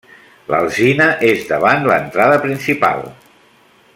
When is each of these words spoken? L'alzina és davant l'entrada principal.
L'alzina 0.53 1.07
és 1.33 1.43
davant 1.51 1.85
l'entrada 1.91 2.41
principal. 2.47 3.09